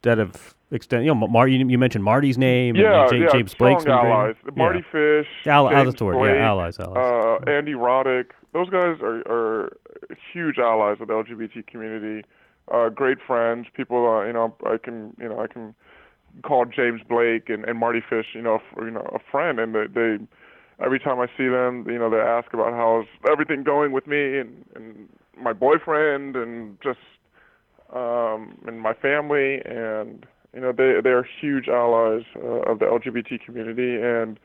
[0.00, 1.04] that have extended.
[1.04, 2.76] You know, Mar- you, you mentioned Mardy's name.
[2.76, 4.36] Yeah, and, and yeah, James Blake's allies.
[4.56, 6.96] Mardy Fish, Al- James Blake, yeah, allies, allies.
[6.96, 8.30] Uh, Andy Roddick.
[8.54, 9.76] Those guys are, are
[10.32, 12.26] huge allies of the LGBT community.
[12.72, 13.66] Uh, great friends.
[13.74, 15.74] People, uh, you know, I can, you know, I can
[16.42, 19.86] call James Blake and, and Mardy Fish, you know, you know, a friend, and they,
[19.94, 20.18] they
[20.84, 24.38] every time I see them, you know, they ask about how's everything going with me
[24.38, 26.98] and, and my boyfriend and just
[27.94, 32.86] um, and my family, and you know they they are huge allies uh, of the
[32.86, 34.38] LGBT community, and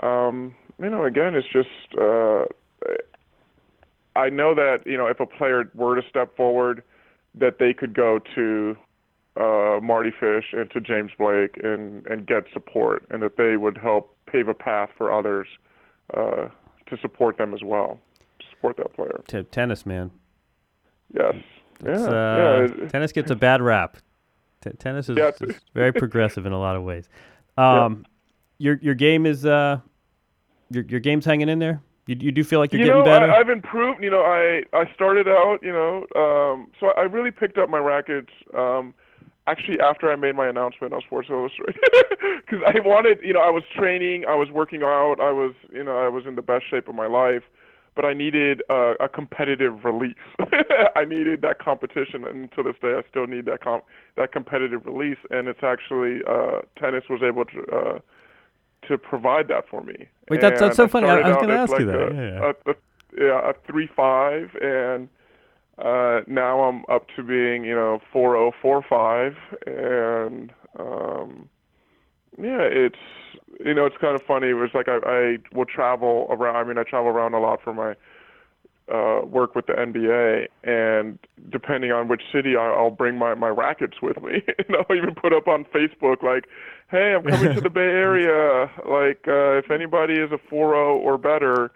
[0.00, 1.68] um, you know again it's just
[2.00, 2.44] uh,
[4.16, 6.82] I know that you know if a player were to step forward,
[7.34, 8.76] that they could go to
[9.36, 13.78] uh, Mardy Fish and to James Blake and and get support, and that they would
[13.78, 15.46] help pave a path for others
[16.16, 16.48] uh,
[16.86, 17.98] to support them as well,
[18.38, 19.22] to support that player.
[19.50, 20.10] Tennis, man.
[21.12, 21.34] Yes.
[21.84, 22.88] Yeah, uh, yeah.
[22.88, 23.98] Tennis gets a bad rap.
[24.60, 25.30] T- tennis is, yeah.
[25.40, 27.08] is, very progressive in a lot of ways.
[27.56, 28.10] Um, yeah.
[28.58, 29.80] Your your game is uh,
[30.70, 31.82] your your game's hanging in there.
[32.06, 33.32] You you do feel like you're you getting know, better.
[33.32, 34.02] I, have improved.
[34.02, 35.58] You know, I I started out.
[35.62, 38.30] You know, um, so I really picked up my rackets.
[38.56, 38.92] Um,
[39.46, 43.18] actually, after I made my announcement on Sports Illustrated, because I wanted.
[43.22, 44.24] You know, I was training.
[44.28, 45.16] I was working out.
[45.20, 45.54] I was.
[45.72, 47.42] You know, I was in the best shape of my life
[47.94, 50.14] but I needed uh, a competitive release.
[50.96, 53.84] I needed that competition, and to this day, I still need that comp-
[54.16, 55.18] that competitive release.
[55.30, 57.98] And it's actually uh, tennis was able to uh,
[58.88, 60.08] to provide that for me.
[60.28, 61.08] Wait, that's, that's so funny.
[61.08, 61.96] I, I was going to ask like you that.
[61.96, 62.74] A, yeah, a, a,
[63.26, 65.08] yeah, a three five, and
[65.78, 69.34] uh, now I'm up to being you know four oh four five,
[69.66, 71.48] and um,
[72.38, 72.96] yeah, it's
[73.64, 74.48] you know, it's kind of funny.
[74.48, 76.56] It was like I, I will travel around.
[76.56, 77.94] I mean, I travel around a lot for my
[78.92, 81.18] uh, work with the NBA, and
[81.50, 85.14] depending on which city, I, I'll bring my my rackets with me, and I'll even
[85.14, 86.44] put up on Facebook like,
[86.90, 88.70] "Hey, I'm coming to the Bay Area.
[88.88, 91.70] Like, uh, if anybody is a 4-0 or better."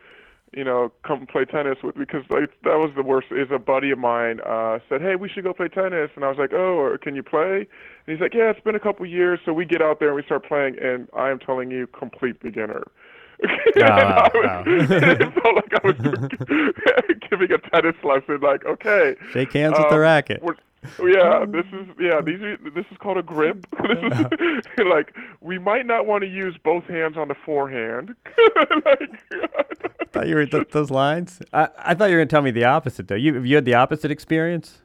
[0.54, 3.28] you know, come play tennis with because like that was the worst.
[3.30, 6.28] Is a buddy of mine uh, said, "Hey, we should go play tennis," and I
[6.28, 7.66] was like, "Oh, can you play?"
[8.06, 10.16] And he's like, "Yeah, it's been a couple years." So we get out there and
[10.16, 12.84] we start playing, and I am telling you, complete beginner.
[13.80, 14.30] Oh, wow,
[14.64, 15.96] felt like I was
[17.30, 18.40] giving a tennis lesson.
[18.40, 20.42] Like, okay, shake hands um, with the um, racket.
[20.98, 22.20] Yeah, this is yeah.
[22.20, 23.66] These are this is called a grip.
[23.82, 28.16] this is like we might not want to use both hands on the forehand.
[28.84, 31.40] like, thought you were th- those lines.
[31.52, 33.14] I, I thought you were gonna tell me the opposite though.
[33.14, 34.80] You you had the opposite experience.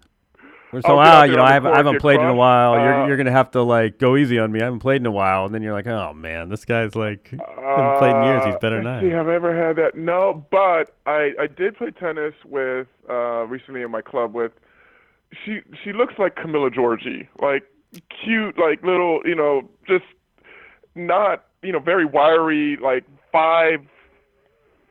[0.82, 2.30] So ah, you know, I haven't, I haven't played crushed.
[2.30, 2.74] in a while.
[2.74, 4.62] Uh, you're you're gonna have to like go easy on me.
[4.62, 7.30] I haven't played in a while, and then you're like, oh man, this guy's like
[7.30, 8.46] haven't played in years.
[8.46, 9.02] He's better than I.
[9.02, 9.96] See, have I ever had that?
[9.96, 14.52] No, but I I did play tennis with uh recently in my club with.
[15.46, 17.64] She she looks like Camila Giorgi, like
[18.24, 20.06] cute, like little, you know, just
[20.94, 23.80] not you know, very wiry, like five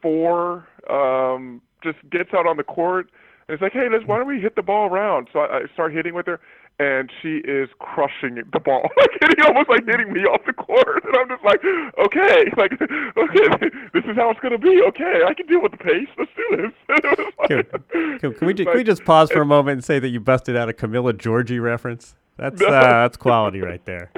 [0.00, 3.08] four, um, just gets out on the court
[3.48, 5.28] and it's like, hey, Liz, why don't we hit the ball around?
[5.32, 6.40] So I, I start hitting with her,
[6.78, 11.04] and she is crushing the ball, like hitting almost like hitting me off the court,
[11.04, 11.60] and I'm just like,
[11.98, 14.82] okay, like, okay, this is how it's gonna be.
[14.88, 16.08] Okay, I can deal with the pace.
[16.18, 16.72] Let's do this.
[17.46, 20.08] can, can, can, we just, can we just pause for a moment and say that
[20.08, 22.14] you busted out a Camila Giorgi reference?
[22.38, 24.10] That's uh, that's quality right there.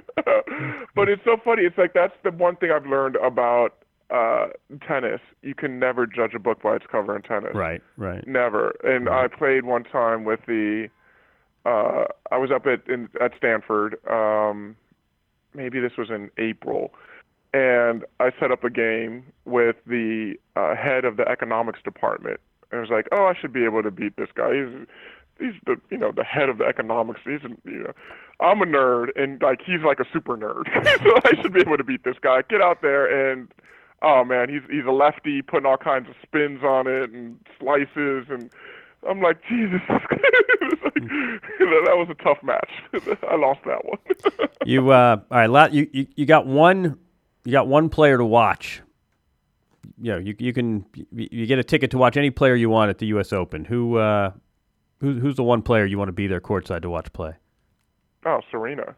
[0.95, 1.63] but it's so funny.
[1.63, 4.49] It's like that's the one thing I've learned about uh,
[4.87, 5.21] tennis.
[5.43, 7.55] You can never judge a book by its cover in tennis.
[7.55, 8.27] Right, right.
[8.27, 8.75] Never.
[8.85, 9.31] And right.
[9.31, 10.89] I played one time with the.
[11.67, 13.97] Uh, I was up at in, at Stanford.
[14.11, 14.77] Um,
[15.55, 16.93] maybe this was in April,
[17.55, 22.41] and I set up a game with the uh, head of the economics department.
[22.71, 24.55] And I was like, "Oh, I should be able to beat this guy.
[24.55, 24.87] He's
[25.39, 27.21] he's the you know the head of the economics.
[27.25, 27.93] He's you know,
[28.41, 30.65] I'm a nerd, and like he's like a super nerd,
[31.03, 32.43] so I should be able to beat this guy.
[32.49, 33.49] Get out there and
[34.05, 38.27] oh man, he's he's a lefty, putting all kinds of spins on it and slices,
[38.29, 38.51] and
[39.09, 42.71] I'm like, Jesus, like, that was a tough match.
[43.29, 44.49] I lost that one.
[44.65, 45.73] you uh, all right?
[45.73, 46.99] You, you you got one
[47.45, 48.83] you got one player to watch.
[50.01, 52.91] You know, you you can you get a ticket to watch any player you want
[52.91, 53.33] at the U.S.
[53.33, 53.65] Open.
[53.65, 54.33] Who uh,
[55.01, 57.35] who who's the one player you want to be there courtside to watch play?
[58.27, 58.95] Oh, Serena,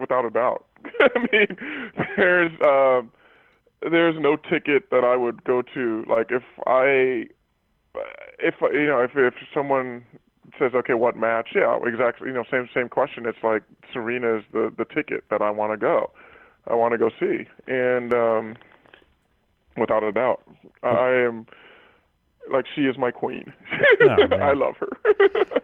[0.00, 0.66] without a doubt.
[1.00, 1.56] I mean,
[2.16, 2.52] there's.
[2.60, 3.12] Um,
[3.82, 6.04] there's no ticket that I would go to.
[6.08, 7.26] Like if I,
[8.38, 10.04] if you know, if if someone
[10.58, 11.50] says, okay, what match?
[11.54, 12.28] Yeah, exactly.
[12.28, 13.26] You know, same same question.
[13.26, 13.62] It's like
[13.92, 16.10] Serena is the the ticket that I want to go.
[16.66, 18.56] I want to go see, and um,
[19.76, 20.42] without a doubt,
[20.82, 21.46] I am
[22.52, 23.52] like she is my queen.
[24.02, 24.88] Oh, I love her.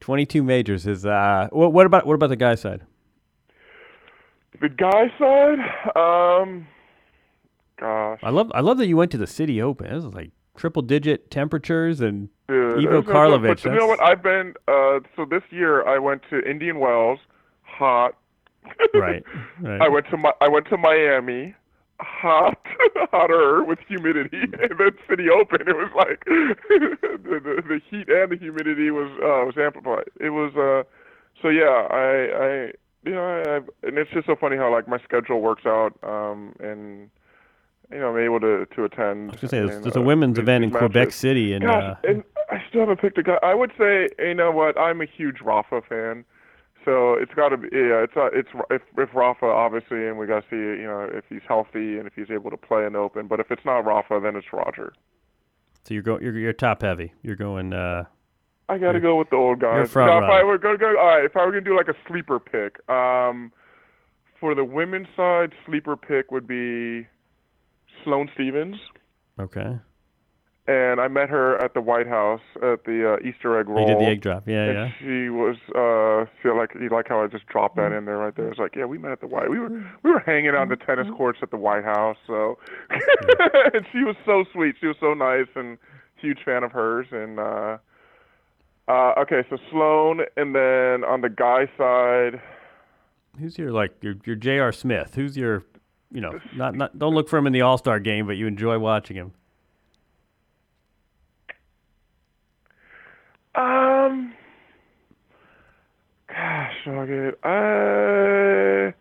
[0.00, 1.48] Twenty-two majors is uh.
[1.52, 2.82] What, what about what about the guy side?
[4.60, 5.58] The guy side,
[5.96, 6.66] um,
[7.78, 8.20] gosh.
[8.22, 9.86] I love I love that you went to the City Open.
[9.86, 13.62] It was like triple digit temperatures and Dude, Ivo Karlovic.
[13.62, 14.00] But you know what?
[14.00, 17.18] I've been uh, so this year I went to Indian Wells,
[17.62, 18.14] hot.
[18.94, 19.22] right,
[19.60, 19.80] right.
[19.80, 21.54] I went to my I went to Miami,
[22.00, 22.58] hot,
[23.12, 25.60] hotter with humidity, and then City Open.
[25.62, 30.08] It was like the, the, the heat and the humidity was uh, was amplified.
[30.18, 30.88] It was uh,
[31.42, 31.86] so yeah.
[31.90, 32.72] I I
[33.04, 36.54] you know, I, and it's just so funny how like my schedule works out, um,
[36.60, 37.10] and
[37.90, 39.30] you know, I'm able to to attend.
[39.30, 40.88] I was gonna say there's, there's uh, a women's these, event these in matches.
[40.88, 43.38] Quebec City, and uh, and I still haven't picked a guy.
[43.42, 46.24] I would say, you know what, I'm a huge Rafa fan,
[46.84, 50.26] so it's got to be yeah, it's uh, it's if if Rafa obviously, and we
[50.26, 52.96] got to see you know if he's healthy and if he's able to play in
[52.96, 53.28] open.
[53.28, 54.92] But if it's not Rafa, then it's Roger.
[55.84, 57.12] So you're going you're, you're top heavy.
[57.22, 57.72] You're going.
[57.72, 58.04] uh
[58.68, 59.94] I got to go with the old guys.
[59.94, 61.76] You're if I were going to go, all right, if I were going to do
[61.76, 63.52] like a sleeper pick, um,
[64.40, 67.06] for the women's side, sleeper pick would be
[68.02, 68.76] Sloane Stevens.
[69.38, 69.78] Okay.
[70.68, 73.80] And I met her at the White House at the uh, Easter egg roll.
[73.80, 74.90] You did the egg drop, yeah, yeah.
[74.98, 78.34] She was uh, feel like you like how I just dropped that in there right
[78.34, 78.48] there.
[78.48, 79.48] It's like, yeah, we met at the White.
[79.48, 79.68] We were
[80.02, 82.16] we were hanging out on the tennis courts at the White House.
[82.26, 82.58] So,
[82.90, 84.74] and she was so sweet.
[84.80, 85.78] She was so nice and
[86.16, 87.06] huge fan of hers.
[87.12, 87.78] And uh,
[88.88, 92.40] uh, okay, so Sloane, and then on the guy side,
[93.38, 94.72] who's your like your your J.R.
[94.72, 95.14] Smith?
[95.14, 95.64] Who's your
[96.12, 98.46] you know not not don't look for him in the All Star game, but you
[98.46, 99.32] enjoy watching him.
[103.54, 104.34] Um,
[106.28, 108.95] gosh, okay, uh.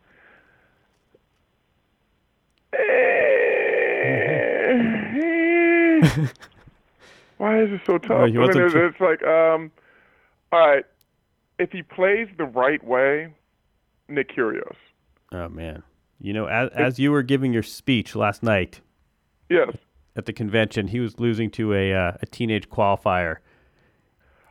[7.37, 8.11] Why is it so tough?
[8.11, 9.71] I mean, it's, it's like, um,
[10.51, 10.85] all right,
[11.59, 13.33] if he plays the right way,
[14.07, 14.75] Nick Kyrgios.
[15.31, 15.83] Oh man,
[16.19, 18.79] you know, as as you were giving your speech last night,
[19.49, 19.75] yes,
[20.15, 23.37] at the convention, he was losing to a uh, a teenage qualifier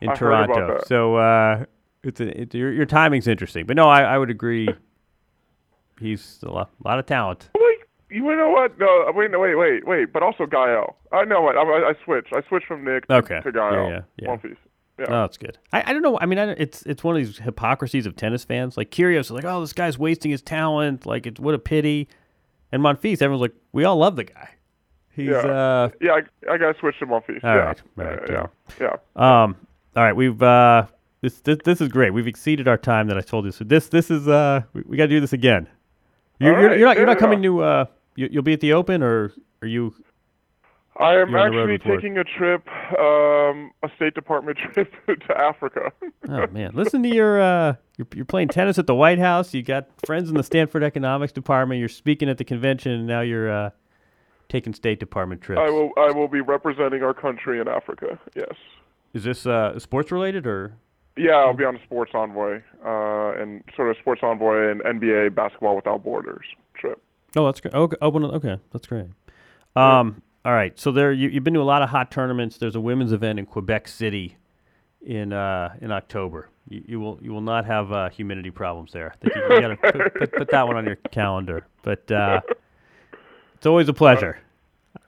[0.01, 0.81] in I Toronto.
[0.85, 1.65] So uh,
[2.03, 4.69] it's a, it, your your timing's interesting, but no, I, I would agree.
[5.99, 7.49] He's a lot, a lot of talent.
[8.15, 8.79] You know what?
[8.79, 10.13] No, wait, no, wait, wait, wait.
[10.13, 10.95] But also Gael.
[11.11, 11.57] I know what.
[11.57, 12.31] I, I switched.
[12.33, 13.41] I switched from Nick okay.
[13.41, 13.73] to Gael.
[13.73, 14.27] Yeah, yeah, yeah.
[14.29, 14.57] Monfils.
[14.97, 15.05] Yeah.
[15.09, 15.57] Oh, that's good.
[15.73, 16.17] I, I don't know.
[16.21, 18.77] I mean, I, it's it's one of these hypocrisies of tennis fans.
[18.77, 21.05] Like Kyrgios, like, oh, this guy's wasting his talent.
[21.05, 22.07] Like, it's what a pity.
[22.71, 24.49] And Monfils, everyone's like, we all love the guy.
[25.09, 25.37] He's yeah.
[25.39, 26.11] uh yeah.
[26.13, 27.43] I, I got to switch to Monfils.
[27.43, 27.55] All yeah.
[27.55, 28.47] right, right, yeah,
[28.79, 29.43] yeah, yeah.
[29.43, 29.57] Um.
[29.97, 30.87] All right, we've uh
[31.19, 32.11] this this this is great.
[32.11, 33.51] We've exceeded our time that I told you.
[33.51, 35.67] So this this is uh we, we got to do this again.
[36.39, 37.85] You're, All you're, you're not you're not coming to uh
[38.15, 39.93] you, you'll be at the Open or are you?
[40.97, 42.65] I am You're on the road actually taking a trip,
[42.97, 45.91] um, a State Department trip to Africa.
[46.29, 49.53] Oh man, listen to your uh, you're, you're playing tennis at the White House.
[49.53, 51.79] You got friends in the Stanford Economics Department.
[51.79, 53.69] You're speaking at the convention, and now you're uh,
[54.47, 55.59] taking State Department trips.
[55.61, 58.17] I will I will be representing our country in Africa.
[58.33, 58.53] Yes.
[59.13, 60.73] Is this uh, sports related or?
[61.17, 65.33] Yeah, I'll be on a sports envoy, uh, and sort of sports envoy and NBA
[65.33, 66.45] basketball without borders.
[67.35, 67.73] Oh, that's great.
[67.73, 69.07] Okay, oh, okay, that's great.
[69.75, 70.77] Um, all right.
[70.79, 72.57] So there, you, you've been to a lot of hot tournaments.
[72.57, 74.37] There's a women's event in Quebec City
[75.05, 76.49] in uh, in October.
[76.69, 79.11] You, you will you will not have uh, humidity problems there.
[79.13, 81.67] I think you, you got to put, put, put that one on your calendar.
[81.83, 82.41] But uh,
[83.55, 84.39] it's always a pleasure.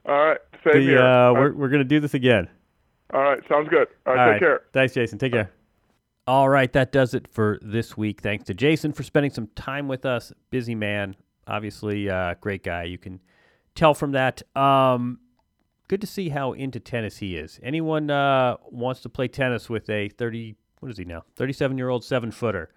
[0.06, 1.02] All right, same The, here.
[1.02, 2.48] uh, we're we're gonna do this again.
[3.12, 3.88] All right, sounds good.
[4.06, 4.40] All right, All take right.
[4.40, 4.60] care.
[4.72, 5.18] Thanks, Jason.
[5.18, 5.50] Take care.
[6.26, 8.20] All right, that does it for this week.
[8.20, 10.30] Thanks to Jason for spending some time with us.
[10.50, 11.16] Busy man,
[11.48, 12.84] obviously, uh, great guy.
[12.84, 13.20] You can
[13.74, 14.42] tell from that.
[14.56, 15.18] Um,
[15.88, 17.58] good to see how into tennis he is.
[17.62, 20.56] Anyone uh, wants to play tennis with a thirty?
[20.80, 21.24] What is he now?
[21.36, 22.70] Thirty-seven year old seven footer.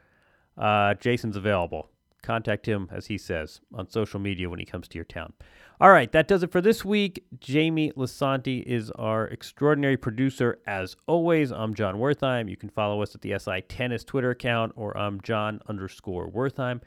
[0.57, 1.89] Uh, Jason's available.
[2.23, 5.33] Contact him, as he says, on social media when he comes to your town.
[5.79, 7.25] All right, that does it for this week.
[7.39, 10.59] Jamie Lisanti is our extraordinary producer.
[10.67, 12.47] As always, I'm Jon Wertheim.
[12.47, 16.81] You can follow us at the SI Tennis Twitter account, or I'm Jon underscore Wertheim.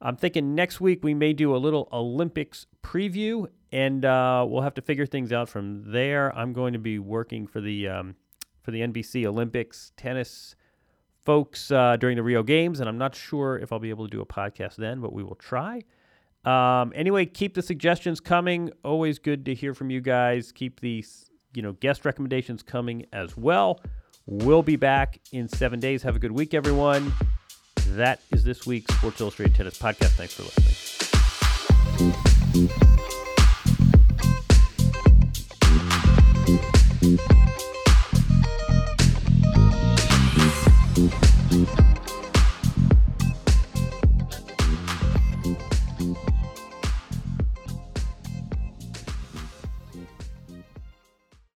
[0.00, 4.74] I'm thinking next week we may do a little Olympics preview, and uh, we'll have
[4.74, 6.36] to figure things out from there.
[6.36, 8.16] I'm going to be working for the um,
[8.62, 10.56] for the NBC Olympics tennis
[11.24, 14.10] folks uh, during the Rio Games, and I'm not sure if I'll be able to
[14.10, 15.82] do a podcast then, but we will try.
[16.44, 18.70] Um, anyway, keep the suggestions coming.
[18.84, 20.52] Always good to hear from you guys.
[20.52, 23.80] Keep these, you know, guest recommendations coming as well.
[24.26, 26.02] We'll be back in seven days.
[26.02, 27.12] Have a good week, everyone.
[27.88, 30.16] That is this week's Sports Illustrated Tennis Podcast.
[30.16, 30.42] Thanks for
[32.54, 33.00] listening.